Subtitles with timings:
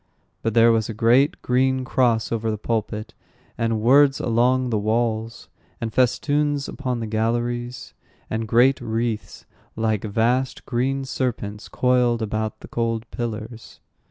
[0.41, 3.13] But there was a great green cross over the pulpit,
[3.55, 5.47] and words along the walls,
[5.79, 7.93] and festoons upon the galleries,
[8.27, 9.45] and great wreaths,
[9.75, 13.79] like vast green serpents, coiled about the cold pillars.